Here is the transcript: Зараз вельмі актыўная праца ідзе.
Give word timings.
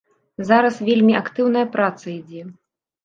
Зараз 0.51 0.79
вельмі 0.87 1.13
актыўная 1.21 1.65
праца 1.77 2.05
ідзе. 2.19 2.41